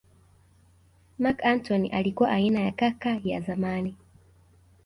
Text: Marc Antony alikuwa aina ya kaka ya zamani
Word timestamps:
Marc 1.19 1.43
Antony 1.45 1.89
alikuwa 1.91 2.29
aina 2.29 2.59
ya 2.59 2.71
kaka 2.71 3.19
ya 3.23 3.41
zamani 3.41 3.95